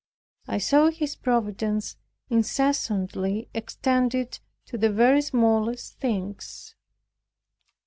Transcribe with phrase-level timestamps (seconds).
[0.47, 1.95] I saw his providence
[2.27, 6.73] incessantly extended to the very smallest things.